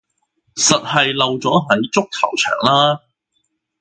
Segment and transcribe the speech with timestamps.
[0.55, 3.01] 實係漏咗喺足球場啦